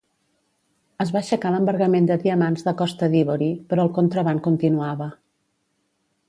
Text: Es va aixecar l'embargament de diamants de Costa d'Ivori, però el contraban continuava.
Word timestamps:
Es 1.03 1.11
va 1.15 1.19
aixecar 1.19 1.51
l'embargament 1.55 2.07
de 2.11 2.17
diamants 2.23 2.65
de 2.69 2.73
Costa 2.79 3.11
d'Ivori, 3.17 3.51
però 3.75 3.85
el 3.85 3.93
contraban 3.99 4.41
continuava. 4.49 5.13